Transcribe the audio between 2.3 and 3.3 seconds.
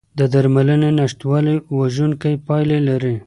پایلې لري.